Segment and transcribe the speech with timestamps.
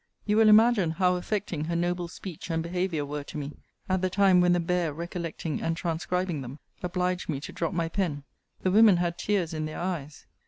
[0.25, 3.53] ]You will imagine how affecting her noble speech and behaviour were to me,
[3.87, 7.87] at the time when the bare recollecting and transcribing them obliged me to drop my
[7.87, 8.23] pen.
[8.63, 10.25] The women had tears in their eyes.